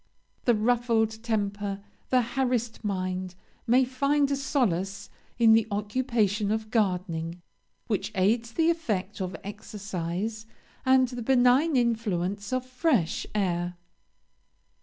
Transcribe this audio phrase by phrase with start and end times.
[0.45, 3.35] The ruffled temper, the harassed mind,
[3.67, 7.39] may find a solace in the occupation of gardening,
[7.85, 10.47] which aids the effect of exercise
[10.87, 13.77] and the benign influence of fresh air.